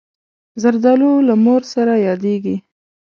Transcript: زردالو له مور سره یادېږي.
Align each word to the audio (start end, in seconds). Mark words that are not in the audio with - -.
زردالو 0.61 1.11
له 1.27 1.33
مور 1.43 1.61
سره 1.73 1.93
یادېږي. 2.07 2.55